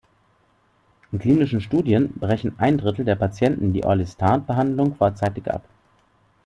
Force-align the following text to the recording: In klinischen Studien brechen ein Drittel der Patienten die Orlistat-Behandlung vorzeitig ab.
In 1.11 1.19
klinischen 1.19 1.61
Studien 1.61 2.11
brechen 2.15 2.55
ein 2.57 2.79
Drittel 2.79 3.05
der 3.05 3.13
Patienten 3.15 3.71
die 3.71 3.83
Orlistat-Behandlung 3.83 4.95
vorzeitig 4.95 5.47
ab. 5.51 5.63